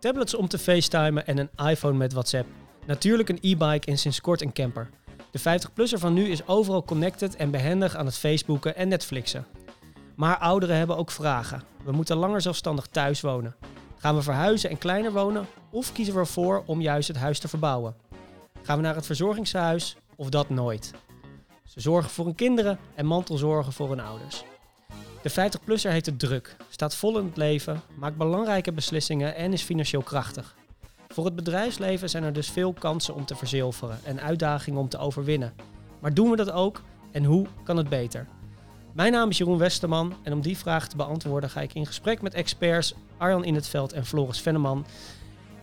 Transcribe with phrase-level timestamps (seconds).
[0.00, 2.48] tablets om te facetimen en een iPhone met WhatsApp.
[2.86, 4.90] Natuurlijk een e-bike en sinds kort een camper.
[5.30, 9.46] De 50-plusser van nu is overal connected en behendig aan het Facebooken en Netflixen.
[10.14, 11.62] Maar ouderen hebben ook vragen.
[11.84, 13.54] We moeten langer zelfstandig thuis wonen.
[13.96, 15.46] Gaan we verhuizen en kleiner wonen?
[15.70, 17.94] Of kiezen we ervoor om juist het huis te verbouwen?
[18.62, 20.92] Gaan we naar het verzorgingshuis of dat nooit?
[21.64, 24.44] Ze zorgen voor hun kinderen en mantelzorgen voor hun ouders.
[25.22, 29.62] De 50-plusser heeft het druk, staat vol in het leven, maakt belangrijke beslissingen en is
[29.62, 30.54] financieel krachtig.
[31.08, 34.98] Voor het bedrijfsleven zijn er dus veel kansen om te verzilveren en uitdagingen om te
[34.98, 35.52] overwinnen.
[35.98, 36.82] Maar doen we dat ook
[37.12, 38.26] en hoe kan het beter?
[38.92, 42.22] Mijn naam is Jeroen Westerman en om die vraag te beantwoorden ga ik in gesprek
[42.22, 44.86] met experts Arjan In het Veld en Floris Venneman.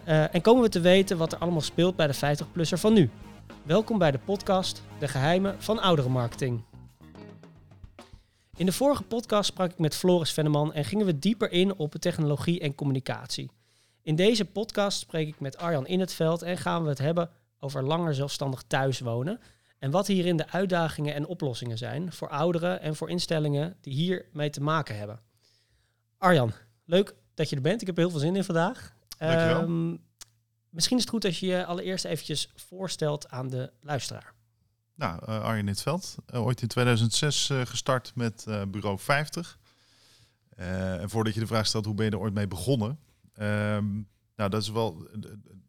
[0.08, 3.10] Uh, en komen we te weten wat er allemaal speelt bij de 50-plusser van nu.
[3.64, 6.62] Welkom bij de podcast De Geheimen van Ouderenmarketing.
[8.58, 11.96] In de vorige podcast sprak ik met Floris Venneman en gingen we dieper in op
[11.96, 13.50] technologie en communicatie.
[14.02, 17.30] In deze podcast spreek ik met Arjan In het Veld en gaan we het hebben
[17.60, 19.40] over langer zelfstandig thuiswonen
[19.80, 24.50] en wat hierin de uitdagingen en oplossingen zijn voor ouderen en voor instellingen die hiermee
[24.50, 25.20] te maken hebben.
[26.18, 26.52] Arjan,
[26.86, 27.82] leuk dat je er bent.
[27.82, 28.94] Ik heb er heel veel zin in vandaag.
[29.20, 30.00] Um,
[30.70, 34.37] misschien is het goed als je je allereerst eventjes voorstelt aan de luisteraar.
[34.98, 39.60] Nou, uh, Arjen Nitveld, uh, ooit in 2006 uh, gestart met Bureau 50.
[40.56, 43.00] en voordat je de vraag stelt, hoe ben je er ooit mee begonnen?
[43.40, 45.08] Um, nou, dat is wel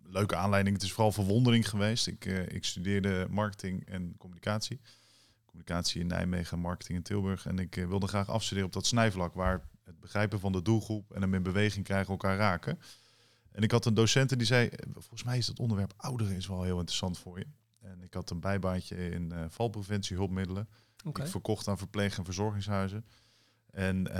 [0.02, 0.76] leuke aanleiding.
[0.76, 2.06] Het is vooral verwondering geweest.
[2.06, 4.80] Ik, ik studeerde marketing en communicatie.
[5.44, 7.46] Communicatie in Nijmegen, marketing in Tilburg.
[7.46, 11.20] En ik wilde graag afstuderen op dat snijvlak waar het begrijpen van de doelgroep en
[11.20, 12.78] hem in beweging krijgen elkaar raken.
[13.52, 16.46] En ik had een docent die zei, eh, volgens mij is het onderwerp ouderen is
[16.46, 17.46] wel heel interessant voor je.
[17.90, 20.68] En ik had een bijbaantje in uh, valpreventie, hulpmiddelen.
[21.04, 21.24] Okay.
[21.24, 23.04] Ik verkocht aan verpleeg- en verzorgingshuizen.
[23.70, 24.14] En uh,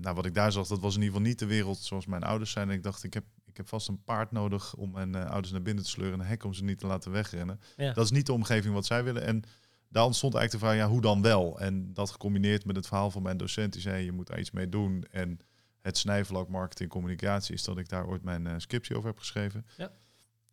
[0.00, 2.22] nou, wat ik daar zag, dat was in ieder geval niet de wereld zoals mijn
[2.22, 2.68] ouders zijn.
[2.68, 3.24] En ik dacht, ik heb
[3.56, 6.20] ik heb vast een paard nodig om mijn uh, ouders naar binnen te sleuren en
[6.20, 7.60] een hek om ze niet te laten wegrennen.
[7.76, 9.22] Dat is niet de omgeving wat zij willen.
[9.22, 9.42] En
[9.88, 11.60] daar ontstond eigenlijk de vraag, ja, hoe dan wel?
[11.60, 14.50] En dat gecombineerd met het verhaal van mijn docent, die zei, je moet daar iets
[14.50, 15.04] mee doen.
[15.10, 15.40] En
[15.80, 19.66] het snijvlak marketing communicatie is dat ik daar ooit mijn uh, scriptie over heb geschreven.
[19.76, 19.90] Ja.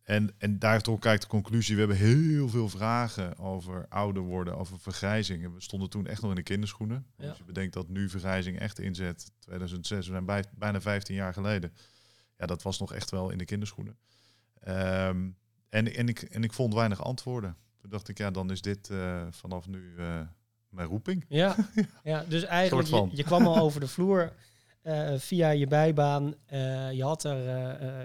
[0.04, 4.56] En, en daar toch kijkt de conclusie, we hebben heel veel vragen over ouder worden,
[4.56, 5.44] over vergrijzing.
[5.44, 7.06] En we stonden toen echt nog in de kinderschoenen.
[7.16, 7.28] Ja.
[7.28, 11.32] Als je bedenkt dat nu vergrijzing echt inzet, 2006, we zijn bij, bijna 15 jaar
[11.32, 11.72] geleden
[12.38, 13.96] ja, dat was nog echt wel in de kinderschoenen.
[14.60, 15.28] Ehm,
[15.68, 17.56] en, en, ik, en ik vond weinig antwoorden.
[17.80, 20.20] Toen dacht ik, ja, dan is dit uh, vanaf nu uh,
[20.68, 21.24] mijn roeping.
[21.28, 21.56] Ja,
[22.02, 24.32] ja dus eigenlijk, je, je, kwam al over de vloer
[24.82, 26.34] uh, via je bijbaan.
[26.92, 27.48] je had er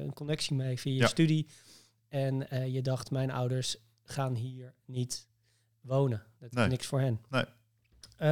[0.02, 1.08] een connectie mee via je ja.
[1.08, 1.48] studie.
[2.09, 5.28] En je dacht, mijn ouders gaan hier niet
[5.81, 6.24] wonen.
[6.40, 6.64] Dat nee.
[6.64, 7.22] is niks voor hen.
[7.30, 7.46] Nee.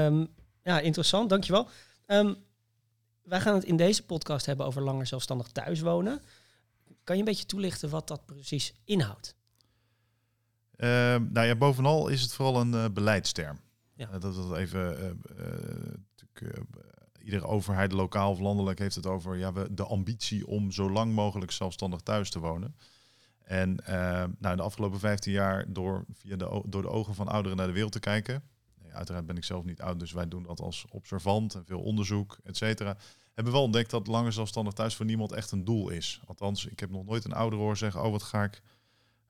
[0.06, 0.28] Um,
[0.64, 1.68] ja, interessant, dankjewel.
[2.06, 2.36] Um,
[3.22, 6.22] wij gaan het in deze podcast hebben over langer zelfstandig thuiswonen.
[7.04, 9.36] Kan je een beetje toelichten wat dat precies inhoudt?
[10.78, 13.60] Uh, nou ja, bovenal is het vooral een uh, beleidsterm.
[13.94, 14.10] Ja.
[14.14, 15.22] Uh, dat is even.
[17.22, 21.14] Iedere overheid, lokaal of landelijk, heeft het over ja, we, de ambitie om zo lang
[21.14, 22.76] mogelijk zelfstandig thuis te wonen.
[23.48, 23.76] En
[24.40, 27.74] nou, de afgelopen 15 jaar, door, via de, door de ogen van ouderen naar de
[27.74, 28.44] wereld te kijken,
[28.92, 32.38] uiteraard ben ik zelf niet oud, dus wij doen dat als observant en veel onderzoek,
[32.44, 32.98] et cetera.
[33.26, 36.22] Hebben we wel ontdekt dat langer zelfstandig thuis voor niemand echt een doel is.
[36.26, 38.62] Althans, ik heb nog nooit een ouder hoor zeggen, oh wat ga ik,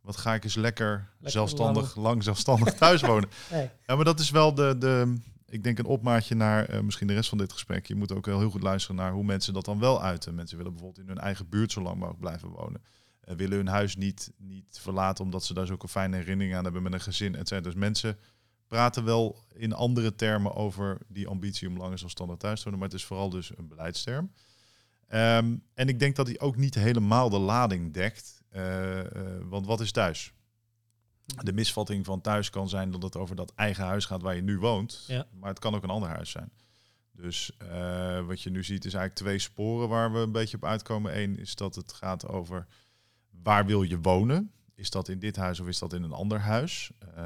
[0.01, 2.23] wat ga ik eens lekker, zelfstandig, lang.
[2.23, 3.29] zelfstandig thuis wonen.
[3.51, 3.69] nee.
[3.85, 5.16] Ja, maar dat is wel de, de
[5.50, 7.85] ik denk een opmaatje naar uh, misschien de rest van dit gesprek.
[7.85, 10.35] Je moet ook heel goed luisteren naar hoe mensen dat dan wel uiten.
[10.35, 12.81] Mensen willen bijvoorbeeld in hun eigen buurt zo lang mogelijk blijven wonen.
[13.29, 16.83] Uh, willen hun huis niet, niet verlaten omdat ze daar zulke fijne herinneringen aan hebben
[16.83, 17.69] met een gezin, et cetera.
[17.69, 18.17] Dus mensen
[18.67, 22.89] praten wel in andere termen over die ambitie om langer zelfstandig thuis te wonen, maar
[22.89, 24.31] het is vooral dus een beleidsterm.
[25.09, 28.43] Um, en ik denk dat hij ook niet helemaal de lading dekt.
[28.51, 29.03] Uh, uh,
[29.44, 30.33] want wat is thuis?
[31.44, 34.41] De misvatting van thuis kan zijn dat het over dat eigen huis gaat waar je
[34.41, 35.03] nu woont.
[35.07, 35.27] Ja.
[35.39, 36.51] Maar het kan ook een ander huis zijn.
[37.11, 40.65] Dus uh, wat je nu ziet is eigenlijk twee sporen waar we een beetje op
[40.65, 41.21] uitkomen.
[41.21, 42.68] Eén is dat het gaat over
[43.44, 44.51] waar wil je wonen?
[44.78, 46.92] is dat in dit huis of is dat in een ander huis?
[47.18, 47.24] Uh,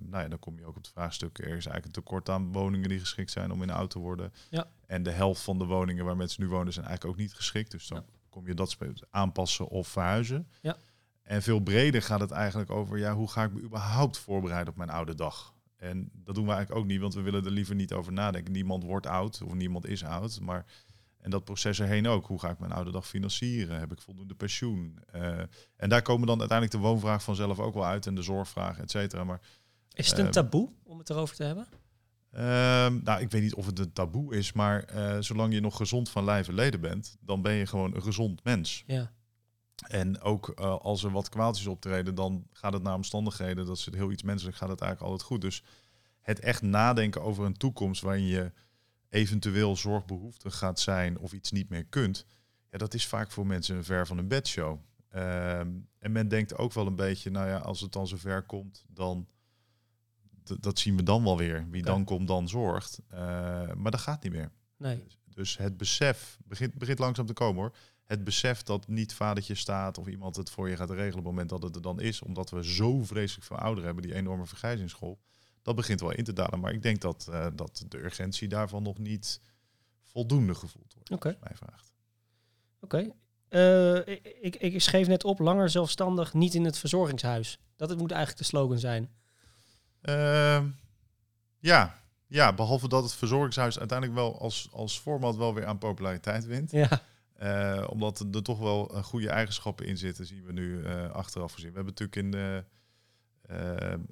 [0.00, 2.52] nou ja, dan kom je ook op het vraagstuk, er is eigenlijk een tekort aan
[2.52, 4.32] woningen die geschikt zijn om in oud te worden.
[4.50, 4.66] Ja.
[4.86, 7.70] En de helft van de woningen waar mensen nu wonen zijn eigenlijk ook niet geschikt.
[7.70, 8.76] Dus dan kom je dat
[9.10, 10.48] aanpassen of verhuizen.
[10.60, 10.76] Ja.
[11.22, 14.78] En veel breder gaat het eigenlijk over, ja, hoe ga ik me überhaupt voorbereiden op
[14.78, 15.54] mijn oude dag?
[15.76, 18.52] En dat doen we eigenlijk ook niet, want we willen er liever niet over nadenken.
[18.52, 20.64] Niemand wordt oud of niemand is oud, maar
[21.26, 22.26] en dat proces erheen ook.
[22.26, 23.78] Hoe ga ik mijn oude dag financieren?
[23.78, 24.98] Heb ik voldoende pensioen?
[25.14, 25.38] Uh,
[25.76, 28.90] en daar komen dan uiteindelijk de woonvraag vanzelf ook wel uit en de zorgvraag, et
[28.90, 29.24] cetera.
[29.24, 29.40] Maar,
[29.92, 31.66] is het een uh, taboe om het erover te hebben?
[32.32, 32.40] Uh,
[33.02, 36.10] nou, ik weet niet of het een taboe is, maar uh, zolang je nog gezond
[36.10, 38.84] van lijf en leden bent, dan ben je gewoon een gezond mens.
[38.86, 39.12] Ja.
[39.88, 43.66] En ook uh, als er wat kwaaltjes optreden, dan gaat het naar omstandigheden.
[43.66, 45.40] Dat is heel iets menselijk, gaat het eigenlijk altijd goed.
[45.40, 45.62] Dus
[46.20, 48.52] het echt nadenken over een toekomst waarin je
[49.16, 52.26] eventueel zorgbehoeftig gaat zijn of iets niet meer kunt.
[52.70, 54.80] Ja, dat is vaak voor mensen een ver van een bedshow.
[55.08, 58.84] Ehm, en men denkt ook wel een beetje, nou ja, als het dan zover komt,
[58.88, 59.26] dan
[60.60, 61.66] dat zien we dan wel weer.
[61.70, 63.00] Wie dan komt, dan zorgt.
[63.12, 63.18] Uh,
[63.72, 64.50] maar dat gaat niet meer.
[64.76, 65.04] Nee.
[65.04, 67.76] Dus, dus het besef begint, begint langzaam te komen hoor.
[68.04, 71.24] Het besef dat niet vadertje staat of iemand het voor je gaat regelen op het
[71.24, 74.46] moment dat het er dan is, omdat we zo vreselijk veel ouderen hebben, die enorme
[74.46, 75.18] vergrijzingsgolf,
[75.66, 76.60] dat begint wel in te dalen.
[76.60, 79.40] Maar ik denk dat, uh, dat de urgentie daarvan nog niet
[80.02, 81.10] voldoende gevoeld wordt.
[81.10, 81.28] Oké.
[81.28, 81.38] Okay.
[81.42, 81.92] Mij vraagt.
[82.80, 82.96] Oké.
[82.96, 83.14] Okay.
[84.06, 87.58] Uh, ik, ik schreef net op, langer zelfstandig, niet in het verzorgingshuis.
[87.76, 89.10] Dat het moet eigenlijk de slogan zijn.
[90.02, 90.64] Uh,
[91.58, 92.02] ja.
[92.26, 96.70] ja, behalve dat het verzorgingshuis uiteindelijk wel als, als format wel weer aan populariteit wint.
[96.70, 97.02] Ja.
[97.42, 101.70] Uh, omdat er toch wel goede eigenschappen in zitten, zien we nu achteraf gezien.
[101.70, 102.64] We hebben natuurlijk in de,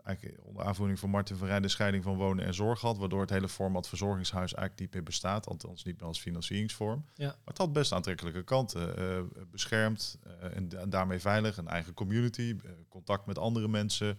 [0.05, 3.21] eigenlijk onder aanvoering van Martin van Rijn de scheiding van wonen en zorg gehad, waardoor
[3.21, 7.05] het hele format verzorgingshuis eigenlijk niet meer bestaat, althans niet meer als financieringsvorm.
[7.15, 7.27] Ja.
[7.27, 9.31] Maar het had best aantrekkelijke kanten.
[9.51, 12.57] beschermd en, en daarmee veilig, een eigen community,
[12.89, 14.19] contact met andere mensen.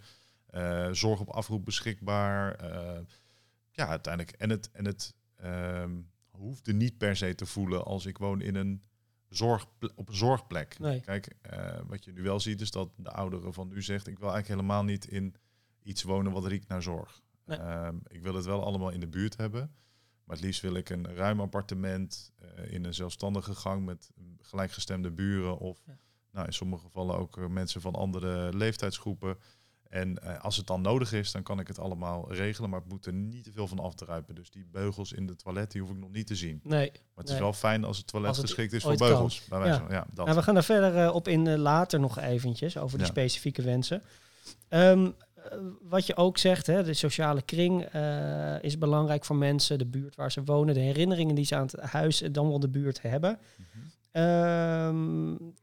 [0.92, 2.56] Zorg op afroep beschikbaar.
[3.70, 4.36] Ja, uiteindelijk.
[4.36, 5.14] En het, en het
[5.44, 8.82] um, hoefde niet per se te voelen als ik woon in een
[9.28, 10.78] zorg, op een zorgplek.
[10.78, 11.00] Nee.
[11.00, 14.06] Kijk, uh, wat je nu wel ziet is dat de ouderen van nu zegt...
[14.06, 15.34] ik wil eigenlijk helemaal niet in
[15.82, 17.22] iets wonen wat riekt naar zorg.
[17.44, 17.58] Nee.
[17.58, 19.74] Um, ik wil het wel allemaal in de buurt hebben.
[20.24, 22.32] Maar het liefst wil ik een ruim appartement
[22.66, 23.84] in een zelfstandige gang...
[23.84, 25.98] met gelijkgestemde buren of Ja.
[26.30, 29.38] nou, in sommige gevallen ook mensen van andere leeftijdsgroepen...
[29.88, 32.70] En uh, als het dan nodig is, dan kan ik het allemaal regelen.
[32.70, 34.34] Maar het moet er niet te veel van afdruipen.
[34.34, 36.60] Dus die beugels in de toilet, die hoef ik nog niet te zien.
[36.62, 36.90] Nee.
[36.90, 37.34] Maar het nee.
[37.34, 39.44] is wel fijn als het toilet Als het geschikt is voor beugels.
[39.48, 39.86] Bij wijze Ja.
[39.86, 40.24] van, ja, dat.
[40.24, 43.12] Nou, we gaan daar verder uh, op in uh, later nog eventjes, over die Ja.
[43.12, 44.02] specifieke wensen.
[44.68, 45.14] Um,
[45.80, 47.84] wat je ook zegt, hè, de sociale kring
[48.60, 49.78] is belangrijk voor mensen.
[49.78, 52.60] De buurt waar ze wonen, de herinneringen die ze aan het huis en dan wel
[52.60, 53.38] de buurt hebben.
[53.56, 53.66] Mm
[54.12, 54.22] -hmm.
[54.22, 55.54] um,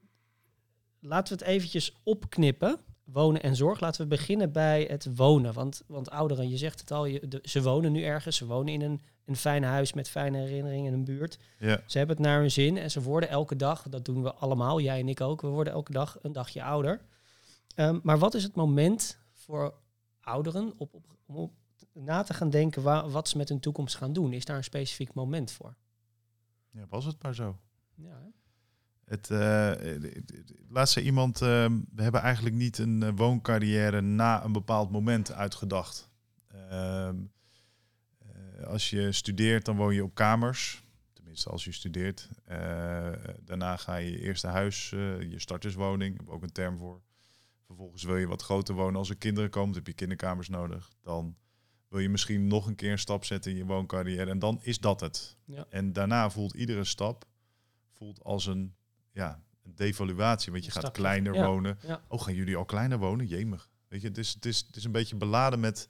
[1.00, 2.80] laten we het eventjes opknippen
[3.14, 3.80] wonen en zorg.
[3.80, 5.54] Laten we beginnen bij het wonen.
[5.54, 8.38] Want, want ouderen, je zegt het al, je, de, ze wonen nu ergens.
[8.38, 11.38] Ze wonen in een, een fijn huis met fijne herinneringen in een buurt.
[11.60, 11.82] Ja.
[11.86, 14.80] Ze hebben het naar hun zin en ze worden elke dag, dat doen we allemaal,
[14.80, 17.02] jij en ik ook, we worden elke dag een dagje ouder.
[17.76, 19.74] Um, maar wat is het moment voor
[20.22, 21.52] ouderen op, op, om op
[21.94, 24.34] na te gaan denken wat ze met hun toekomst gaan doen?
[24.34, 25.76] Is daar een specifiek moment voor?
[26.74, 27.58] ja, was het maar zo.
[27.96, 28.43] Ja, hè?
[29.06, 29.72] Het, uh,
[30.70, 31.66] laatst zei iemand, uh,
[31.96, 36.12] we hebben eigenlijk niet een uh, wooncarrière na een bepaald moment uitgedacht.
[36.70, 37.16] Ehm,
[38.18, 40.84] eh, als je studeert, dan woon je op kamers.
[41.14, 42.30] Tenminste, als je studeert.
[42.44, 43.12] Eh,
[43.42, 47.02] daarna ga je je eerste huis, eh, je starterswoning, daar heb ook een term voor.
[47.66, 50.92] Vervolgens wil je wat groter wonen als er kinderen komen, dan heb je kinderkamers nodig.
[51.02, 51.36] Dan
[51.88, 54.80] wil je misschien nog een keer een stap zetten in je wooncarrière en dan is
[54.80, 55.38] dat het.
[55.46, 55.66] Ja.
[55.70, 57.26] En daarna voelt iedere stap
[57.90, 58.76] voelt als een
[59.14, 60.52] ja, een devaluatie.
[60.52, 61.02] Want je gaat stapje.
[61.02, 61.46] kleiner Ja.
[61.46, 61.78] wonen.
[61.82, 62.02] Ja.
[62.08, 63.28] Oh, gaan jullie al kleiner wonen?
[63.28, 63.70] Jemig.
[63.88, 65.90] Weet je, het is, het is, het is een beetje beladen met,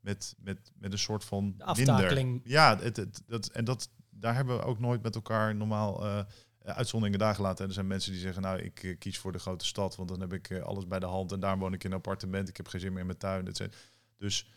[0.00, 2.30] met, met, met een soort van aftakeling.
[2.30, 2.50] minder.
[2.50, 6.20] Ja, het, het, dat, en dat, daar hebben we ook nooit met elkaar normaal uh,
[6.58, 7.62] uitzonderingen daar gelaten.
[7.62, 10.08] En er zijn mensen die zeggen, nou, ik uh, kies voor de grote stad, want
[10.08, 12.48] dan heb ik uh, alles bij de hand en daar woon ik in een appartement.
[12.48, 13.46] Ik heb geen zin meer in mijn tuin.
[13.46, 13.76] Et cetera.
[14.18, 14.50] Dus eh,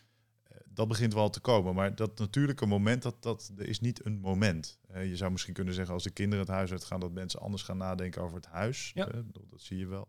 [0.78, 1.74] dat begint wel te komen.
[1.74, 4.78] Maar dat natuurlijke moment, dat, dat is niet een moment.
[4.90, 7.62] Uh, je zou misschien kunnen zeggen, als de kinderen het huis uitgaan, dat mensen anders
[7.62, 8.90] gaan nadenken over het huis.
[8.94, 9.08] Ja.
[9.08, 10.08] Uh, dat, dat, zie je wel.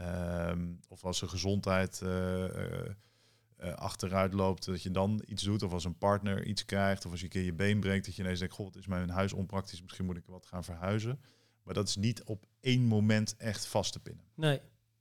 [0.00, 5.62] Um, of als de gezondheid uh, achteruit loopt, dat je dan iets doet.
[5.62, 7.04] Of als een partner iets krijgt.
[7.04, 8.86] Of als je een keer je been breekt, dat je ineens denkt, god, het is
[8.86, 9.82] mijn huis onpraktisch.
[9.82, 11.20] Misschien moet ik wat gaan verhuizen.
[11.62, 14.24] Maar dat is niet op één moment echt vast te pinnen.
[14.34, 14.60] Nee.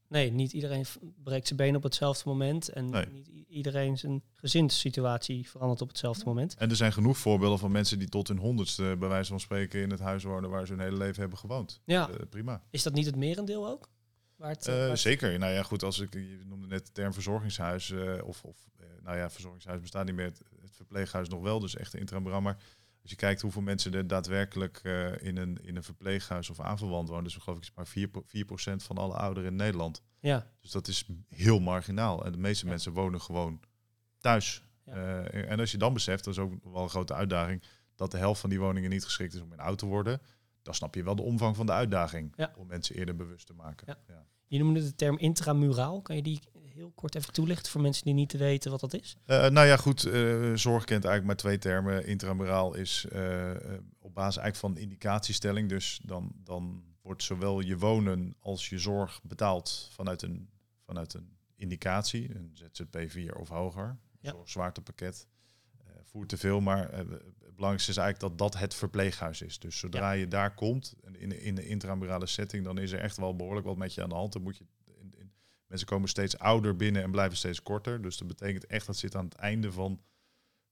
[0.10, 0.86] Nee, niet iedereen
[1.24, 2.70] breekt zijn been op hetzelfde moment.
[2.70, 3.06] En Nee.
[3.06, 6.56] niet iedereen zijn gezinssituatie verandert op hetzelfde moment.
[6.56, 9.82] En er zijn genoeg voorbeelden van mensen die tot hun honderdste, bij wijze van spreken,
[9.82, 11.82] in het huis wonen waar ze hun hele leven hebben gewoond.
[11.86, 12.10] Ja.
[12.10, 12.64] Uh, prima.
[12.70, 13.90] Is dat niet het merendeel ook?
[14.36, 15.40] Waar het, Uh, waar het- zeker.
[15.40, 18.86] Nou ja, goed, als ik, je noemde net de term verzorgingshuis, uh, of, of uh,
[19.04, 22.42] nou ja, verzorgingshuis bestaat niet meer, het, het verpleeghuis nog wel, dus echt intramural.
[22.42, 22.58] Maar
[23.02, 27.08] als je kijkt hoeveel mensen er daadwerkelijk uh, in, een, in een verpleeghuis of aanverwant
[27.10, 28.12] wonen, dus geloof ik is maar 4, 4%
[28.76, 30.02] van alle ouderen in Nederland.
[30.20, 32.26] Ja, Dus dat is heel marginaal.
[32.26, 32.72] En de meeste Ja.
[32.72, 33.60] mensen wonen gewoon
[34.20, 34.64] thuis.
[34.86, 34.96] Ja.
[34.96, 37.64] Uh, en als je dan beseft, dat is ook wel een grote uitdaging,
[37.96, 40.22] dat de helft van die woningen niet geschikt is om in oud te worden,
[40.62, 42.54] dan snap je wel de omvang van de uitdaging Ja.
[42.58, 43.98] om mensen eerder bewust te maken.
[44.48, 46.02] Je noemde de term intramuraal.
[46.02, 46.40] Kan je die
[46.80, 49.16] heel kort even toelichten voor mensen die niet weten wat dat is?
[49.26, 50.06] Uh, nou ja, goed.
[50.06, 52.06] Uh, zorg kent eigenlijk maar twee termen.
[52.06, 53.52] Intramuraal is uh,
[54.00, 55.70] op basis eigenlijk van indicatiestelling.
[55.70, 60.50] Dus dan, dan wordt zowel je wonen als je zorg betaald vanuit een,
[60.86, 64.36] vanuit een indicatie, een ZZP4 of hoger, Ja.
[64.44, 65.28] zwaartepakket.
[66.04, 69.60] Voert te veel, maar het belangrijkste is eigenlijk dat dat het verpleeghuis is.
[69.60, 73.36] Dus zodra je daar komt, in, in de intramurale setting, dan is er echt wel
[73.36, 74.34] behoorlijk wat met je aan de hand.
[74.34, 74.64] Dan moet je,
[75.70, 78.02] mensen komen steeds ouder binnen en blijven steeds korter.
[78.02, 80.02] Dus dat betekent echt dat zit aan het einde van,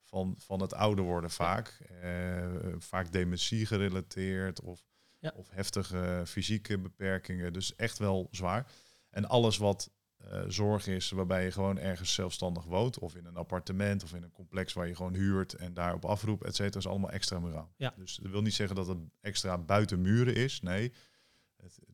[0.03, 1.77] van, van het ouder worden vaak.
[2.03, 2.45] Uh,
[2.77, 4.85] vaak dementie gerelateerd of,
[5.19, 5.33] Ja.
[5.35, 7.53] of heftige fysieke beperkingen.
[7.53, 8.71] Dus echt wel zwaar.
[9.09, 9.91] En alles wat
[10.31, 14.23] uh, zorg is waarbij je gewoon ergens zelfstandig woont, of in een appartement of in
[14.23, 17.73] een complex waar je gewoon huurt en daarop afroept, et cetera, is allemaal extramuraal.
[17.77, 17.93] Ja.
[17.97, 20.61] Dus dat wil niet zeggen dat het extra buiten muren is.
[20.61, 20.93] Nee,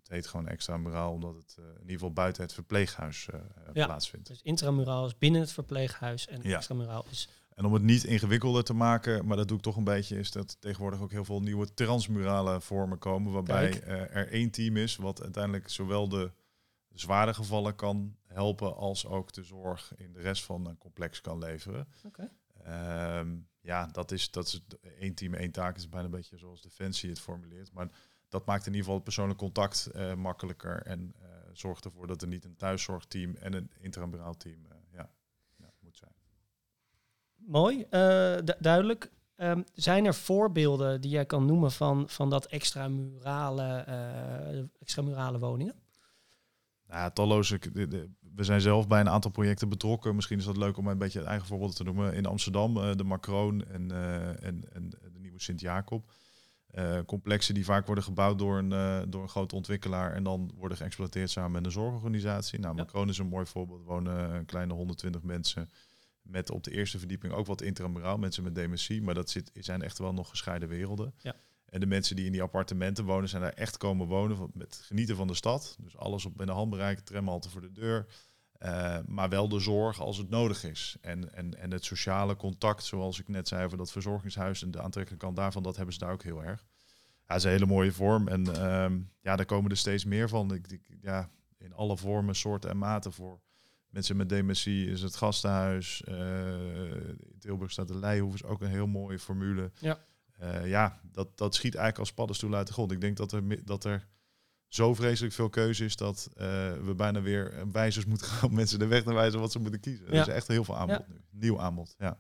[0.03, 3.39] het, heet gewoon extramuraal omdat het uh, in ieder geval buiten het verpleeghuis uh,
[3.73, 3.85] Ja.
[3.85, 4.27] plaatsvindt.
[4.27, 6.55] Dus intramuraal is binnen het verpleeghuis en Ja.
[6.55, 7.29] extramuraal is...
[7.55, 10.31] En om het niet ingewikkelder te maken, maar dat doe ik toch een beetje, is
[10.31, 14.95] dat tegenwoordig ook heel veel nieuwe transmurale vormen komen, waarbij eh, er één team is
[14.95, 16.31] wat uiteindelijk zowel de
[16.93, 21.37] zware gevallen kan helpen als ook de zorg in de rest van een complex kan
[21.37, 21.87] leveren.
[22.63, 24.61] Ehm, ja, dat is, dat is
[24.99, 25.77] één team, één taak.
[25.77, 27.73] is bijna een beetje zoals Defensie het formuleert.
[27.73, 27.89] Maar
[28.33, 32.21] dat maakt in ieder geval het persoonlijk contact eh, makkelijker en eh, zorgt ervoor dat
[32.21, 35.09] er niet een thuiszorgteam en een intramuraal team eh, ja,
[35.55, 36.11] ja, moet zijn.
[37.35, 37.85] Mooi,
[38.45, 39.11] du- duidelijk.
[39.35, 43.85] Ehm, zijn er voorbeelden die jij kan noemen van, van dat extramurale,
[44.79, 45.75] extramurale woningen?
[46.87, 47.59] Nou, talloze.
[48.35, 50.15] We zijn zelf bij een aantal projecten betrokken.
[50.15, 52.13] Misschien is dat leuk om een beetje het eigen voorbeeld te noemen.
[52.13, 53.91] In Amsterdam, de Macroon en,
[54.41, 56.11] en, en de nieuwe Sint-Jacob.
[56.73, 60.51] Eh, complexen die vaak worden gebouwd door een, eh, door een grote ontwikkelaar en dan
[60.55, 62.59] worden geëxploiteerd samen met een zorgorganisatie.
[62.59, 62.83] Nou, Ja.
[62.83, 63.79] Macroon is een mooi voorbeeld.
[63.79, 65.69] Er wonen een kleine 120 mensen
[66.21, 69.01] met op de eerste verdieping ook wat intramuraal, mensen met dementie.
[69.01, 71.13] Maar dat zit, zijn echt wel nog gescheiden werelden.
[71.17, 71.35] Ja.
[71.65, 75.15] En de mensen die in die appartementen wonen, zijn daar echt komen wonen met genieten
[75.15, 75.77] van de stad.
[75.79, 78.05] Dus alles op binnen handbereik, tramhalte voor de deur.
[78.63, 80.95] Eh, maar wel de zorg als het nodig is.
[81.01, 84.81] En, en, en het sociale contact, zoals ik net zei over dat verzorgingshuis en de
[84.81, 86.65] aantrekkelijke kant daarvan, dat hebben ze daar ook heel erg.
[87.27, 88.27] Ja, het is een hele mooie vorm.
[88.27, 90.53] En ehm, ja, daar komen er steeds meer van.
[90.53, 93.39] Ik, ik- ja, in alle vormen, soorten en maten voor.
[93.89, 96.03] Mensen met dementie is het gastenhuis.
[96.03, 99.71] eh, in Tilburg staat de Leihoef, is ook een heel mooie formule.
[99.79, 99.99] Ja.
[100.37, 102.91] Eh, ja, dat, dat schiet eigenlijk als paddenstoel uit de grond.
[102.91, 104.07] Ik denk dat er, dat er
[104.73, 108.79] zo vreselijk veel keuze is dat eh, we bijna weer wijzers moeten gaan om mensen
[108.79, 110.07] de weg te wijzen wat ze moeten kiezen.
[110.07, 111.21] Er is echt heel veel aanbod nu.
[111.31, 112.19] Nieuw aanbod, ja.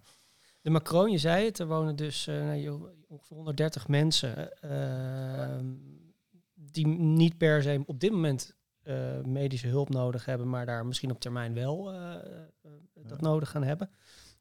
[0.61, 5.65] De Macron, je zei het, er wonen dus eh, nou, ongeveer 130 mensen ehm,
[6.53, 11.11] die niet per se op dit moment eh, medische hulp nodig hebben, maar daar misschien
[11.11, 11.83] op termijn wel
[12.93, 13.89] dat nodig gaan hebben.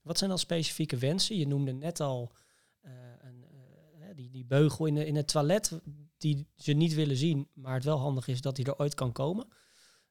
[0.03, 1.37] Wat zijn dan specifieke wensen?
[1.37, 2.33] Je noemde net al
[3.21, 3.45] een,
[4.15, 5.81] die, die beugel in, de, in het toilet
[6.23, 9.13] die ze niet willen zien, maar het wel handig is dat die er ooit kan
[9.13, 9.47] komen.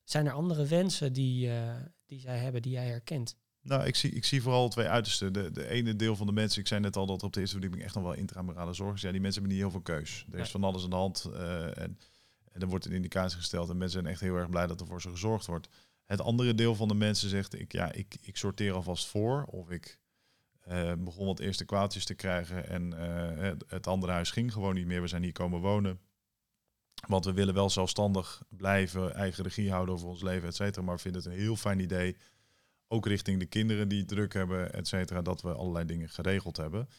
[0.03, 1.75] Zijn er andere wensen die, eh,
[2.05, 3.35] die zij hebben die jij herkent?
[3.61, 5.33] Nou, ik zie, ik zie vooral twee uitersten.
[5.33, 7.55] De, de ene deel van de mensen, ik zei net al dat op de eerste
[7.55, 9.01] verdieping echt nog wel intramurale zorg is.
[9.01, 10.25] Ja, die mensen hebben niet heel veel keus.
[10.31, 11.99] Er is van alles aan de hand eh, en,
[12.51, 13.69] en er wordt een indicatie gesteld.
[13.69, 15.67] En mensen zijn echt heel erg blij dat er voor ze gezorgd wordt.
[16.05, 19.43] Het andere deel van de mensen zegt, ik, ja, ik, ik sorteer alvast voor.
[19.43, 20.00] Of ik
[20.61, 24.75] eh, begon wat eerste kwaaltjes te krijgen en eh, het, het andere huis ging gewoon
[24.75, 25.01] niet meer.
[25.01, 25.99] We zijn hier komen wonen.
[27.07, 30.85] Want we willen wel zelfstandig blijven, eigen regie houden over ons leven, et cetera.
[30.85, 32.17] Maar we vinden het een heel fijn idee
[32.87, 36.89] ook richting de kinderen die druk hebben, et cetera, dat we allerlei dingen geregeld hebben.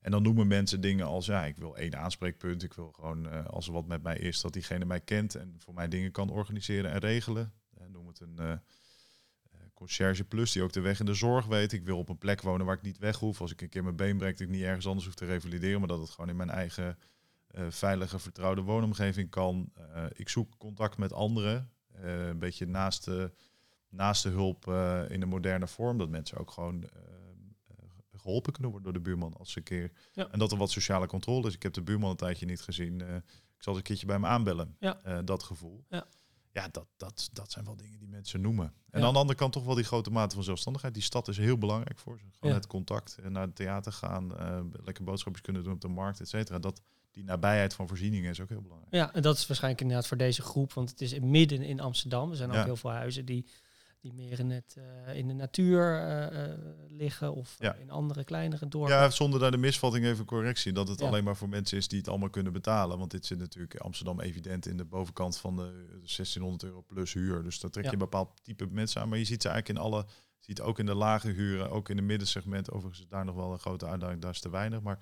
[0.00, 2.62] En dan noemen mensen dingen als, ja, ik wil één aanspreekpunt.
[2.62, 5.54] Ik wil gewoon, eh, als er wat met mij is, dat diegene mij kent en
[5.58, 7.52] voor mij dingen kan organiseren en regelen.
[7.74, 8.60] Eh, noem het een
[9.74, 11.72] conciërge plus, die ook de weg in de zorg weet.
[11.72, 13.40] Ik wil op een plek wonen waar ik niet weg hoef.
[13.40, 15.78] Als ik een keer mijn been breek, dat ik niet ergens anders hoef te revalideren,
[15.78, 16.98] maar dat het gewoon in mijn eigen
[17.48, 19.70] eh, veilige, vertrouwde woonomgeving kan.
[19.94, 21.70] Eh, ik zoek contact met anderen.
[21.92, 23.32] eh, een beetje naast de,
[23.88, 24.66] naast de hulp
[25.10, 25.98] in een moderne vorm.
[25.98, 26.88] Dat mensen ook gewoon eh,
[27.68, 27.76] eh,
[28.16, 29.90] geholpen kunnen worden door de buurman als ze een keer.
[30.12, 30.28] Ja.
[30.30, 31.54] En dat er wat sociale controle is.
[31.54, 33.00] Ik heb de buurman een tijdje niet gezien.
[33.00, 34.76] ik zal eens een keertje bij me aanbellen.
[34.80, 35.22] Ja.
[35.22, 35.84] Dat gevoel.
[35.88, 36.06] Ja.
[36.54, 38.64] Ja, dat, dat, dat zijn wel dingen die mensen noemen.
[38.90, 39.06] En Ja.
[39.06, 40.94] aan de andere kant toch wel die grote mate van zelfstandigheid.
[40.94, 42.24] Die stad is heel belangrijk voor ze.
[42.32, 42.56] Gewoon Ja.
[42.60, 46.20] het contact, eh, naar het theater gaan, eh, lekker boodschapjes kunnen doen op de markt,
[46.20, 46.58] et cetera.
[46.58, 46.80] Dat,
[47.10, 48.94] die nabijheid van voorzieningen is ook heel belangrijk.
[48.94, 52.30] Ja, en dat is waarschijnlijk inderdaad voor deze groep, want het is midden in Amsterdam.
[52.30, 52.64] Er zijn ook Ja.
[52.64, 53.46] heel veel huizen die,
[54.04, 56.58] die meer in, het, eh, in de natuur eh, eh,
[56.88, 57.74] liggen of Ja.
[57.74, 58.94] in andere kleinere dorpen.
[58.94, 60.72] Ja, zonder daar de misvatting even correctie.
[60.72, 61.06] Dat het Ja.
[61.06, 62.98] alleen maar voor mensen is die het allemaal kunnen betalen.
[62.98, 67.42] Want dit zit natuurlijk Amsterdam evident in de bovenkant van de 1600 euro plus huur.
[67.42, 67.96] Dus daar trek je Ja.
[67.96, 69.08] een bepaald type mensen aan.
[69.08, 70.04] Maar je ziet ze eigenlijk in alle,
[70.38, 72.70] je ziet ook in de lage huren, ook in de middensegment.
[72.70, 74.80] Overigens is daar nog wel een grote uitdaging, daar is te weinig.
[74.80, 74.98] Maar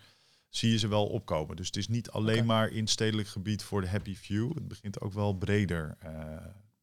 [0.49, 1.56] zie je ze wel opkomen.
[1.56, 4.54] Dus het is niet alleen maar in stedelijk gebied voor de happy few.
[4.54, 5.97] Het begint ook wel breder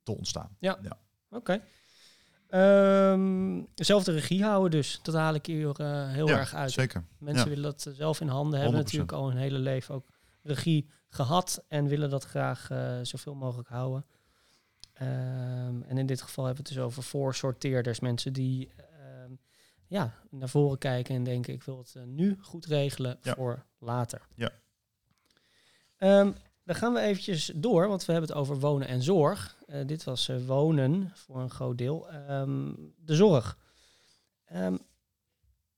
[0.04, 0.56] te ontstaan.
[0.60, 0.80] Ja.
[0.82, 0.98] Ja.
[1.30, 1.62] Oké.
[2.50, 5.00] Ehm, zelf de regie houden dus.
[5.04, 6.72] Dat haal ik hier eh, heel Ja, erg uit.
[6.72, 7.04] Zeker.
[7.18, 7.50] Mensen Ja.
[7.50, 8.80] willen dat zelf in handen hebben.
[8.80, 8.84] 100%.
[8.84, 10.08] Natuurlijk al hun hele leven ook
[10.44, 11.64] regie gehad.
[11.68, 14.06] En willen dat graag eh, zoveel mogelijk houden.
[14.94, 18.00] Ehm, en in dit geval hebben we het dus over voorsorteerders.
[18.00, 19.32] Mensen die ehm,
[19.88, 21.54] ja, naar voren kijken en denken...
[21.54, 23.34] ik wil het eh, nu goed regelen Ja.
[23.36, 24.22] voor later.
[24.36, 24.52] Ja.
[26.70, 29.56] Ehm, dan gaan we eventjes door, want we hebben het over wonen en zorg.
[29.68, 32.10] Eh, dit was eh, wonen voor een groot deel.
[32.10, 33.58] Ehm, de zorg.
[34.46, 34.78] Ehm,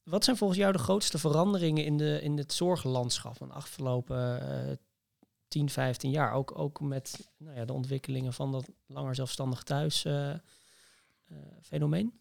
[0.04, 4.42] wat zijn volgens jou de grootste veranderingen in, de, in het zorglandschap van de afgelopen
[4.70, 4.76] eh
[5.48, 6.34] 10, 15 jaar?
[6.34, 10.34] Ook, ook met nou ja, de ontwikkelingen van dat langer zelfstandig thuis eh,
[11.62, 12.20] fenomeen?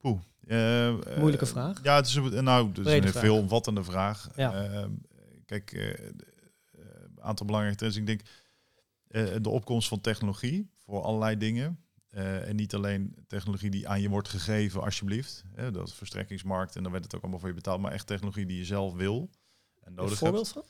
[0.00, 0.18] Poeh.
[0.46, 1.82] Eh, eh, Moeilijke vraag.
[1.82, 3.22] Ja, het is, een- nou, het is Brede een vraag.
[3.22, 4.28] veel omvattende vraag.
[4.36, 4.52] Ja.
[4.64, 4.84] Eh,
[5.46, 5.72] kijk,
[7.22, 7.96] aantal belangrijke trends.
[7.96, 8.20] Ik denk
[9.08, 11.84] eh, de opkomst van technologie voor allerlei dingen.
[12.08, 15.44] Eh, en niet alleen technologie die aan je wordt gegeven, alsjeblieft.
[15.72, 17.80] Dat verstrekkingsmarkt en dan werd het ook allemaal voor je betaald.
[17.80, 19.30] Maar echt technologie die je zelf wil
[19.80, 20.20] en nodig hebt.
[20.20, 20.64] voorbeeld van?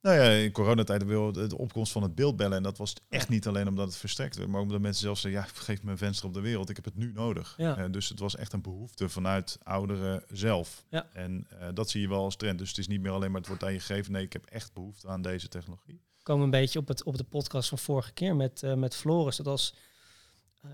[0.00, 2.56] Nou ja, in coronatijd wil de opkomst van het beeldbellen.
[2.56, 5.40] En dat was echt niet alleen omdat het verstrekt werd, maar omdat mensen zelf zeggen,
[5.40, 7.54] ja, geef me een venster op de wereld, ik heb het nu nodig.
[7.56, 7.76] Ja.
[7.76, 10.84] Eh, dus het was echt een behoefte vanuit ouderen zelf.
[10.90, 11.08] Ja.
[11.12, 12.58] En eh, dat zie je wel als trend.
[12.58, 14.12] Dus het is niet meer alleen maar het wordt aan je gegeven.
[14.12, 16.00] Nee, ik heb echt behoefte aan deze technologie.
[16.22, 19.36] komen een beetje op, het, op de podcast van vorige keer met, eh, met Floris.
[19.36, 19.74] Dat als,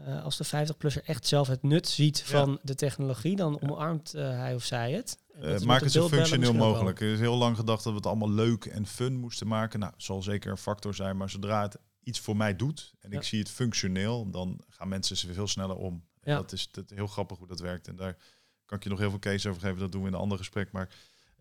[0.07, 2.25] eh, als de 50-plusser echt zelf het nut ziet Ja.
[2.25, 5.19] van de technologie, dan omarmt eh, hij of zij het.
[5.65, 7.01] Maak het zo functioneel mogelijk.
[7.01, 9.81] Er is heel lang gedacht dat we het allemaal leuk en fun moesten maken.
[9.81, 13.17] Nou, zal zeker een factor zijn, maar zodra het iets voor mij doet en Ja.
[13.17, 16.05] ik zie het functioneel, dan gaan mensen ze veel sneller om.
[16.23, 16.37] Ja.
[16.37, 17.89] Dat is dat heel grappig hoe dat werkt.
[17.89, 18.17] En daar
[18.65, 19.79] kan ik je nog heel veel case over geven.
[19.79, 20.73] Dat doen we in een ander gesprek.
[20.73, 20.89] Maar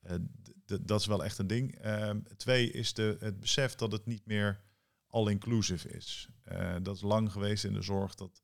[0.01, 0.15] eh,
[0.81, 1.75] dat is wel echt een ding.
[1.75, 4.61] Ehm, twee is de, het besef dat het niet meer
[5.07, 6.27] all-inclusive is.
[6.51, 8.15] Eh, dat is lang geweest in de zorg.
[8.15, 8.41] Dat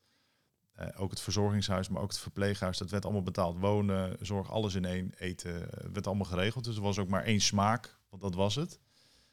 [0.74, 3.58] eh, ook het verzorgingshuis, maar ook het verpleeghuis, dat werd allemaal betaald.
[3.60, 6.63] Wonen, zorg, alles in één, eten, eh, werd allemaal geregeld.
[6.63, 8.80] Dus er was ook maar één smaak, want dat was het.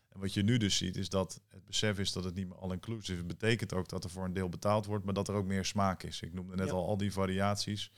[0.09, 2.59] En wat je nu dus ziet, is dat het besef is dat het niet meer
[2.59, 3.27] all-inclusive is.
[3.27, 6.03] betekent ook dat er voor een deel betaald wordt, maar dat er ook meer smaak
[6.03, 6.21] is.
[6.21, 6.73] Ik noemde net Ja.
[6.73, 7.91] al al die variaties.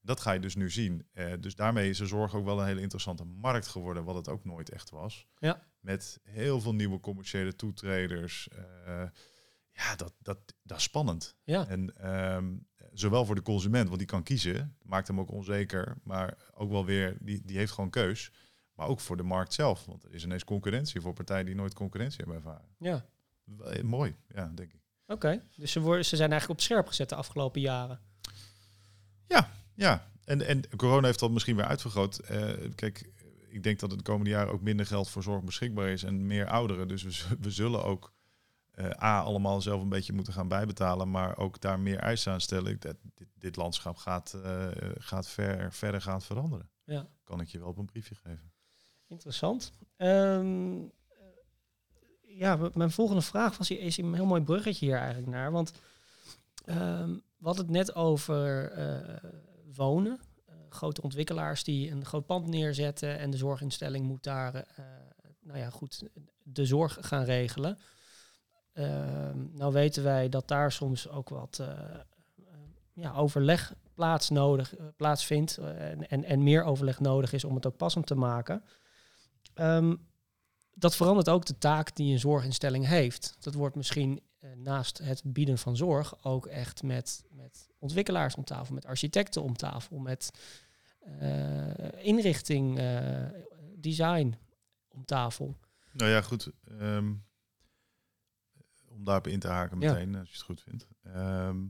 [0.00, 1.06] Dat ga je dus nu zien.
[1.40, 4.44] Dus daarmee is de zorg ook wel een hele interessante markt geworden, wat het ook
[4.44, 5.26] nooit echt was.
[5.38, 5.62] Ja.
[5.80, 8.48] Met heel veel nieuwe commerciële toetreders.
[9.72, 11.36] Ja, dat, dat, dat is spannend.
[11.44, 12.54] Ja, En ehm,
[12.92, 16.84] zowel voor de consument, want die kan kiezen, maakt hem ook onzeker, maar ook wel
[16.84, 18.32] weer, die, die heeft gewoon keus.
[18.74, 21.74] Maar ook voor de markt zelf, want er is ineens concurrentie voor partijen die nooit
[21.74, 22.68] concurrentie hebben ervaren.
[22.78, 23.04] ja.
[23.64, 24.80] Eh, Mooi, ja, denk ik.
[25.06, 25.42] oké.
[25.56, 28.00] Dus ze, worden, ze zijn eigenlijk op scherp gezet de afgelopen jaren.
[29.74, 32.18] Ja, en, en corona heeft dat misschien weer uitvergroot.
[32.18, 33.10] Eh, kijk,
[33.48, 36.26] ik denk dat het de komende jaren ook minder geld voor zorg beschikbaar is en
[36.26, 36.88] meer ouderen.
[36.88, 38.12] Dus we, we zullen ook
[38.72, 42.40] eh, A, allemaal zelf een beetje moeten gaan bijbetalen, maar ook daar meer eisen aan
[42.40, 42.80] stellen.
[42.80, 46.70] Dat, dit, dit landschap gaat, eh, gaat ver, verder gaat veranderen.
[46.84, 47.08] Ja.
[47.24, 48.52] Kan ik je wel op een briefje geven.
[49.06, 49.72] Interessant.
[49.96, 50.80] Ehm,
[52.20, 55.52] ja, mijn volgende vraag was hier, is een heel mooi bruggetje hier eigenlijk naar.
[55.52, 55.72] Want
[56.64, 59.30] ehm, we hadden het net over eh,
[59.74, 60.20] wonen.
[60.68, 64.66] Grote ontwikkelaars die een groot pand neerzetten en de zorginstelling moet daar,
[65.40, 66.02] nou ja, goed,
[66.42, 67.78] de zorg gaan regelen.
[68.72, 71.98] Ehm, nou weten wij dat daar soms ook wat eh, eh,
[72.92, 77.66] ja, overleg plaats nodig, eh, plaatsvindt en, en, en meer overleg nodig is om het
[77.66, 78.64] ook passend te maken.
[79.54, 79.96] Ehm,
[80.74, 83.36] dat verandert ook de taak die een zorginstelling heeft.
[83.38, 84.20] Dat wordt misschien
[84.56, 89.56] naast het bieden van zorg ook echt met, met ontwikkelaars om tafel, met architecten om
[89.56, 90.30] tafel, met
[91.98, 92.80] inrichting,
[93.76, 94.34] design
[94.88, 95.56] om tafel.
[95.92, 96.50] Nou ja, goed.
[96.78, 97.12] ehm,
[98.92, 99.92] om daarop in te haken Ja.
[99.92, 100.86] meteen, als je het goed vindt.
[101.02, 101.64] Ehm,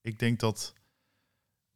[0.00, 0.74] ik denk dat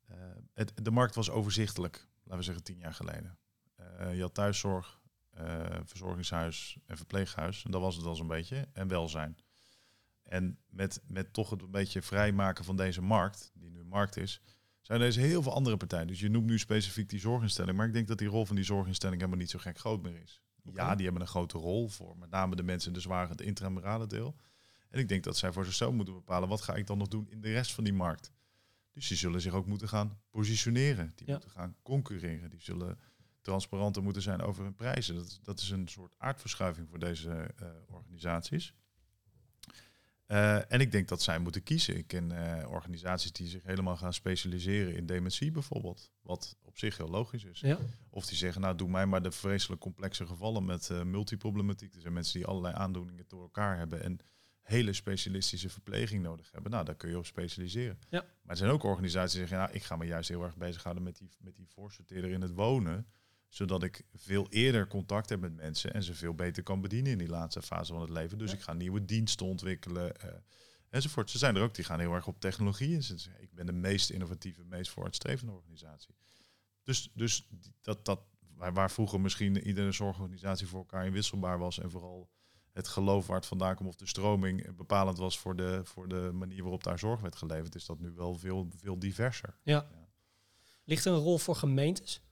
[0.07, 0.17] eh,
[0.55, 3.39] het, de markt was overzichtelijk, laten we zeggen tien jaar geleden.
[3.77, 7.65] Eh, je had thuiszorg, eh, verzorgingshuis en verpleeghuis.
[7.65, 8.69] En dat was het al zo'n beetje.
[8.73, 9.37] En welzijn.
[10.23, 14.17] En met, met toch het een beetje vrijmaken van deze markt, die nu een markt
[14.17, 14.41] is,
[14.81, 16.07] zijn er dus heel veel andere partijen.
[16.07, 17.77] Dus je noemt nu specifiek die zorginstelling.
[17.77, 20.23] Maar ik denk dat die rol van die zorginstelling helemaal niet zo gek groot meer
[20.23, 20.43] is.
[20.73, 23.41] Ja, die hebben een grote rol voor met name de mensen in de zware, het
[23.41, 24.37] intramurale deel.
[24.95, 27.31] En ik denk dat zij voor zichzelf moeten bepalen, wat ga ik dan nog doen
[27.31, 28.33] in de rest van die markt?
[28.93, 31.13] Dus die zullen zich ook moeten gaan positioneren.
[31.15, 31.33] Die Ja.
[31.33, 32.51] moeten gaan concurreren.
[32.51, 32.99] Die zullen
[33.41, 35.15] transparanter moeten zijn over hun prijzen.
[35.15, 38.75] Dat, is- dat is een soort aardverschuiving voor deze eh, organisaties.
[40.27, 41.97] Eh, en ik denk dat zij moeten kiezen.
[41.97, 46.11] Ik ken uh, organisaties die zich helemaal gaan specialiseren in dementie bijvoorbeeld.
[46.23, 47.61] Wat op zich heel logisch is.
[47.61, 47.79] Ja.
[48.11, 51.95] Of die zeggen, nou doe mij maar de vreselijk complexe gevallen met multiproblematiek.
[51.95, 54.19] Er zijn mensen die allerlei aandoeningen door elkaar hebben en
[54.65, 56.71] hele specialistische verpleging nodig hebben.
[56.71, 57.99] Nou, daar kun je op specialiseren.
[58.09, 58.21] Ja.
[58.21, 61.03] Maar er zijn ook organisaties die zeggen, nou, ik ga me juist heel erg bezighouden
[61.03, 63.07] met die, met die voorsorteerder in het wonen
[63.55, 67.19] zodat ik veel eerder contact heb met mensen en ze veel beter kan bedienen in
[67.19, 68.39] die laatste fase van het leven.
[68.39, 70.31] Dus ik ga nieuwe diensten ontwikkelen uh,
[70.91, 71.31] enzovoort.
[71.31, 72.99] Ze zijn er ook die gaan heel erg op technologie.
[73.39, 76.15] ik ben de meest innovatieve, meest vooruitstrevende organisatie.
[76.83, 77.49] Dus, dus
[77.81, 78.21] dat, dat,
[78.55, 82.31] waar, waar vroeger misschien iedere zorgorganisatie voor elkaar inwisselbaar was en vooral
[82.75, 86.31] het geloof waar het vandaan komt of de stroming bepalend was voor de, voor de
[86.33, 89.57] manier waarop daar zorg werd geleverd, is dat nu wel veel, veel diverser.
[89.63, 89.87] Ja.
[89.91, 90.09] ja.
[90.85, 92.23] Ligt er een rol voor gemeentes?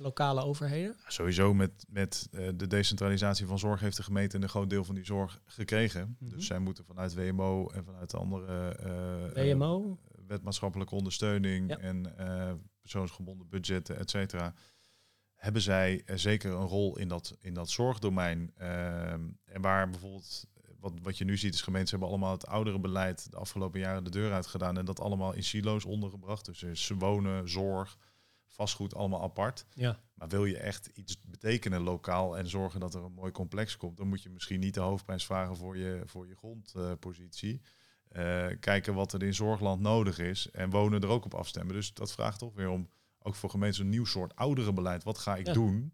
[0.00, 0.96] lokale overheden?
[1.06, 4.94] Sowieso met, met uh, de decentralisatie van zorg heeft de gemeente een groot deel van
[4.94, 6.00] die zorg gekregen.
[6.00, 6.36] Mm -hmm.
[6.36, 8.76] Dus zij moeten vanuit WMO en vanuit andere
[9.36, 9.98] uh, WMO?
[10.26, 11.78] wetmaatschappelijke ondersteuning ja.
[11.78, 12.14] en
[12.80, 14.54] persoonsgebonden budgetten, et cetera.
[15.40, 18.52] Hebben zij zeker een rol in dat, in dat zorgdomein.
[18.56, 20.48] en waar bijvoorbeeld
[20.80, 24.04] wat, wat je nu ziet is gemeenten hebben allemaal het oudere beleid de afgelopen jaren
[24.04, 26.44] de deur uitgedaan en dat allemaal in silo's ondergebracht.
[26.44, 27.98] Dus ze wonen, zorg,
[28.46, 29.66] vastgoed allemaal apart.
[29.74, 30.00] Ja.
[30.14, 33.96] Maar wil je echt iets betekenen lokaal en zorgen dat er een mooi complex komt,
[33.96, 37.60] dan moet je misschien niet de hoofdprijs vragen voor je, voor je grondpositie.
[38.12, 41.74] Uh, kijken wat er in zorgland nodig is en wonen er ook op afstemmen.
[41.74, 42.88] Dus dat vraagt toch weer om,
[43.22, 45.02] ook voor gemeenten, een nieuw soort oudere beleid.
[45.02, 45.52] Wat ga ik ja.
[45.52, 45.92] doen?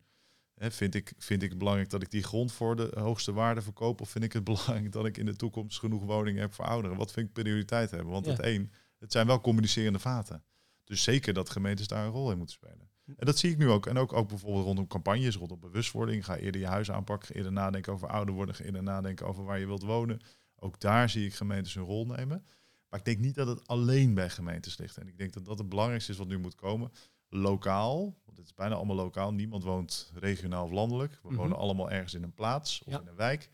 [0.55, 3.63] He, vind, ik, vind ik het belangrijk dat ik die grond voor de hoogste waarde
[3.63, 4.01] verkoop?
[4.01, 6.97] Of vind ik het belangrijk dat ik in de toekomst genoeg woningen heb voor ouderen?
[6.97, 8.13] Wat vind ik prioriteit hebben?
[8.13, 8.33] Want Ja.
[8.33, 10.45] het een, het zijn wel communicerende vaten.
[10.85, 12.91] Dus zeker dat gemeentes daar een rol in moeten spelen.
[13.07, 13.87] En dat zie ik nu ook.
[13.87, 16.25] En ook, ook bijvoorbeeld rondom campagnes, rondom bewustwording.
[16.25, 19.67] Ga eerder je huis aanpakken, eerder nadenken over ouder worden, eerder nadenken over waar je
[19.67, 20.21] wilt wonen.
[20.57, 22.47] Ook daar zie ik gemeentes hun rol nemen.
[22.89, 24.97] Maar ik denk niet dat het alleen bij gemeentes ligt.
[24.97, 26.91] En ik denk dat dat het belangrijkste is wat nu moet komen.
[27.37, 29.33] Lokaal, want het is bijna allemaal lokaal.
[29.33, 31.13] Niemand woont regionaal of landelijk.
[31.23, 31.37] We Mhm.
[31.37, 33.01] wonen allemaal ergens in een plaats of Ja.
[33.01, 33.49] in een wijk.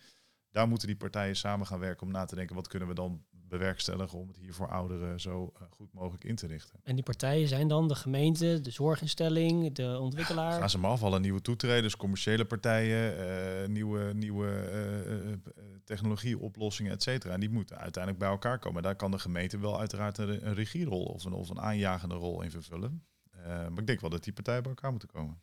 [0.50, 2.54] Daar moeten die partijen samen gaan werken om na te denken...
[2.56, 6.34] wat kunnen we dan bewerkstelligen om het hier voor ouderen zo eh, goed mogelijk in
[6.36, 6.80] te richten.
[6.82, 10.58] En die partijen zijn dan de gemeente, de zorginstelling, de ontwikkelaar.
[10.60, 13.18] Gaan ze maar afvallen, nieuwe toetreders, commerciële partijen,
[13.62, 15.52] eh, nieuwe, nieuwe eh,
[15.84, 17.32] technologieoplossingen, et cetera.
[17.34, 18.82] En die moeten uiteindelijk bij elkaar komen.
[18.82, 22.42] Daar kan de gemeente wel uiteraard een, een regierol of een, of een aanjagende rol
[22.42, 23.04] in vervullen.
[23.42, 25.40] Eh, maar ik denk wel dat die partijen bij elkaar moeten komen.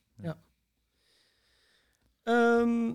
[2.23, 2.93] Ehm,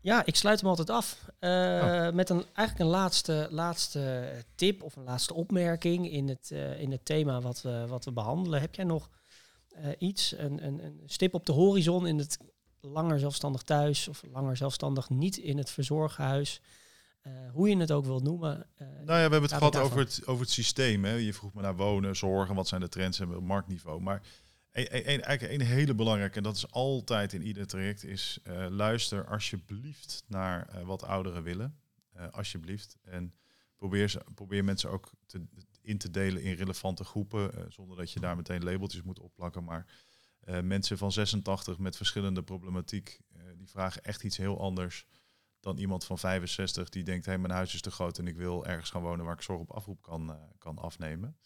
[0.00, 2.10] ja, ik sluit hem altijd af eh, Oh.
[2.12, 6.90] met een, eigenlijk een laatste, laatste tip of een laatste opmerking in het, eh, in
[6.90, 8.60] het thema wat we, wat we behandelen.
[8.60, 9.10] Heb jij nog
[9.98, 12.38] iets, een, een, een stip op de horizon in het
[12.80, 16.60] langer zelfstandig thuis of langer zelfstandig niet in het verzorghuis?
[17.28, 18.66] Eh, hoe je het ook wilt noemen.
[18.76, 21.04] eh, Nou ja, we hebben het gehad over het, over het systeem.
[21.04, 21.12] Hè.
[21.12, 24.00] Je vroeg me naar wonen, zorgen, wat zijn de trends en op marktniveau.
[24.00, 24.22] Maar
[24.72, 28.38] een, een, een- eigenlijk een hele belangrijke, en dat is altijd in ieder traject, is
[28.42, 31.78] eh, luister alsjeblieft naar wat ouderen willen.
[32.30, 32.96] Alsjeblieft.
[33.04, 33.34] En
[33.76, 35.46] probeer, ze, probeer mensen ook te,
[35.82, 39.64] in te delen in relevante groepen, zonder dat je daar meteen labeltjes moet opplakken.
[39.64, 39.86] Maar
[40.62, 43.20] mensen van 86 met verschillende problematiek,
[43.56, 45.06] die vragen echt iets heel anders
[45.60, 48.66] dan iemand van 65 die denkt, hé, mijn huis is te groot en ik wil
[48.66, 51.36] ergens gaan wonen waar ik zorg op afroep kan, eh, kan afnemen.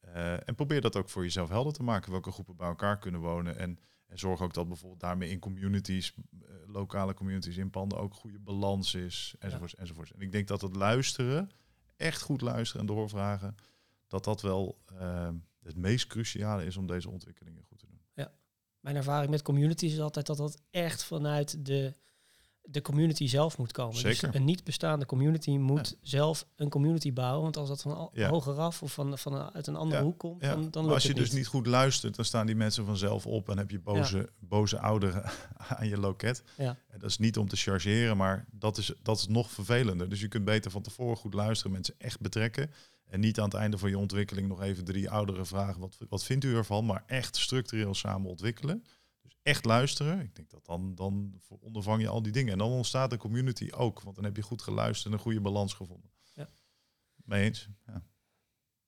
[0.00, 3.20] Eh, en probeer dat ook voor jezelf helder te maken, welke groepen bij elkaar kunnen
[3.20, 3.58] wonen.
[3.58, 8.14] En, en zorg ook dat bijvoorbeeld daarmee in communities, eh, lokale communities in panden ook
[8.14, 10.12] goede balans is, enzovoorts, enzovoorts.
[10.12, 11.50] En ik denk dat het luisteren,
[11.96, 13.54] echt goed luisteren en doorvragen,
[14.06, 14.78] dat dat wel
[15.62, 18.00] het meest cruciale is om deze ontwikkelingen goed te doen.
[18.86, 21.94] Mijn ervaring met communities is altijd dat dat echt vanuit de,
[22.68, 23.96] de community zelf moet komen.
[23.96, 24.26] Zeker.
[24.30, 27.42] Dus een niet bestaande community moet zelf een community bouwen.
[27.42, 28.28] Want als dat van al- Ja.
[28.28, 30.06] hogeraf of van, van een- uit een andere Ja.
[30.06, 32.46] hoek komt, dan, dan maar lukt als je het dus niet goed luistert, dan staan
[32.46, 35.24] die mensen vanzelf op en heb je boze, boze ouderen
[35.76, 36.42] aan je loket.
[36.56, 36.76] Ja.
[36.88, 40.08] En dat is niet om te chargeren, maar dat is, dat is nog vervelender.
[40.08, 42.70] Dus je kunt beter van tevoren goed luisteren, mensen echt betrekken.
[43.06, 46.24] En niet aan het einde van je ontwikkeling nog even drie ouderen vragen, wat, wat
[46.24, 46.86] vindt u ervan?
[46.86, 48.84] Maar echt structureel samen ontwikkelen.
[49.28, 50.20] Dus echt luisteren.
[50.20, 52.52] Ik denk dat dan, dan ondervang je al die dingen.
[52.52, 55.40] En dan ontstaat de community ook, want dan heb je goed geluisterd en een goede
[55.40, 56.10] balans gevonden.
[56.34, 56.48] Ja.
[57.24, 57.68] Mee eens?
[57.86, 58.02] Ja.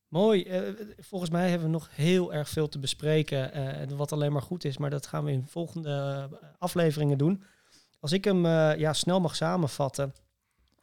[0.09, 0.42] Mooi.
[0.44, 3.53] Eh, volgens mij hebben we nog heel erg veel te bespreken.
[3.53, 4.79] eh, en wat alleen maar goed is.
[4.79, 7.42] Maar dat gaan we in volgende eh, afleveringen doen.
[8.01, 10.14] Als ik hem eh, ja, snel mag samenvatten.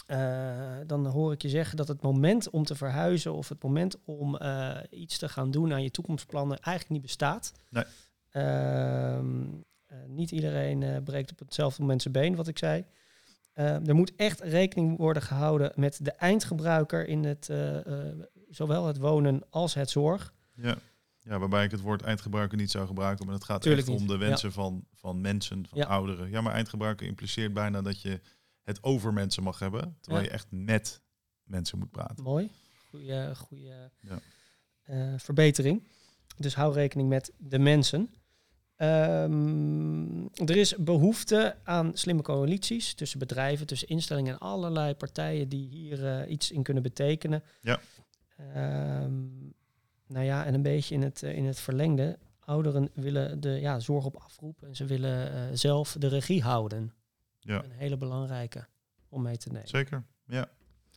[0.05, 3.33] eh, dan hoor ik je zeggen dat het moment om te verhuizen.
[3.33, 6.59] of het moment om eh, iets te gaan doen aan je toekomstplannen.
[6.59, 7.51] eigenlijk niet bestaat.
[7.69, 7.83] Nee.
[8.35, 9.43] Ehm,
[9.85, 12.85] eh, niet iedereen eh, breekt op hetzelfde moment zijn been, wat ik zei.
[13.55, 17.77] Uh, er moet echt rekening worden gehouden met de eindgebruiker in het, uh,
[18.49, 20.33] zowel het wonen als het zorg.
[20.55, 20.77] Ja.
[21.19, 24.17] ja, waarbij ik het woord eindgebruiker niet zou gebruiken, maar het gaat echt om de
[24.17, 26.29] wensen van, van mensen, van ouderen.
[26.29, 28.21] Ja, maar eindgebruiker impliceert bijna dat je
[28.63, 31.01] het over mensen mag hebben, terwijl je echt met
[31.43, 32.23] mensen moet praten.
[32.23, 32.51] Mooi,
[32.89, 33.91] goede, goede
[35.17, 35.87] verbetering.
[36.37, 38.09] Dus hou rekening met de mensen.
[38.77, 45.67] Um, er is behoefte aan slimme coalities tussen bedrijven, tussen instellingen en allerlei partijen die
[45.67, 47.43] hier uh, iets in kunnen betekenen.
[47.61, 47.79] Ja.
[49.01, 49.53] Um,
[50.07, 52.19] nou ja, en een beetje in het, uh, in het verlengde.
[52.39, 56.93] Ouderen willen de ja, zorg op afroep en ze willen uh, zelf de regie houden.
[57.39, 57.63] Ja.
[57.63, 58.67] Een hele belangrijke
[59.09, 59.67] om mee te nemen.
[59.67, 60.49] Zeker, ja.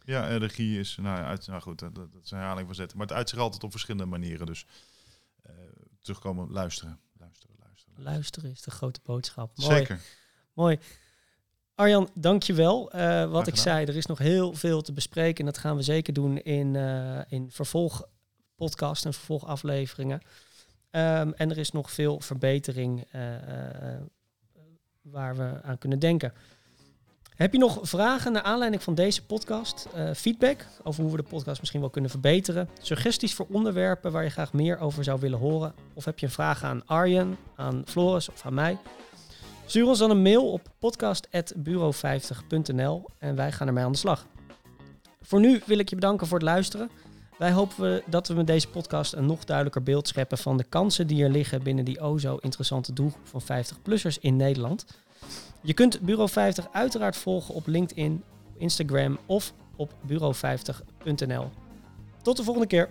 [0.04, 2.98] Ja, en regie is, nou, uit, nou goed, dat, dat is een herhaling van zetten.
[2.98, 4.46] Maar het uitzicht altijd op verschillende manieren.
[4.46, 4.66] Dus
[6.00, 7.00] terugkomen, luisteren.
[8.00, 9.56] Luisteren is de grote boodschap.
[9.56, 9.76] Mooi.
[9.76, 10.00] Zeker.
[10.52, 10.78] Mooi.
[11.74, 12.96] Arjan, dankjewel.
[12.96, 15.38] Uh, wat ik zei, er is nog heel veel te bespreken.
[15.38, 20.20] En dat gaan we zeker doen in, uh, in vervolgpodcast en vervolgafleveringen.
[20.90, 23.22] Um, en er is nog veel verbetering uh,
[25.02, 26.32] waar we aan kunnen denken.
[27.38, 29.86] Heb je nog vragen naar aanleiding van deze podcast?
[29.96, 32.68] Uh, feedback over hoe we de podcast misschien wel kunnen verbeteren?
[32.80, 35.74] Suggesties voor onderwerpen waar je graag meer over zou willen horen?
[35.94, 38.78] Of heb je een vraag aan Arjen, aan Floris of aan mij?
[39.66, 44.26] Stuur ons dan een mail op podcast.bureau50.nl en wij gaan ermee aan de slag.
[45.22, 46.90] Voor nu wil ik je bedanken voor het luisteren.
[47.36, 51.06] Wij hopen dat we met deze podcast een nog duidelijker beeld scheppen van de kansen
[51.06, 54.84] die er liggen binnen die o zo interessante doelgroep van 50-plussers in Nederland.
[55.60, 58.22] Je kunt Bureau 50 uiteraard volgen op LinkedIn,
[58.56, 61.50] Instagram of op bureau50.nl.
[62.22, 62.88] Tot de volgende keer.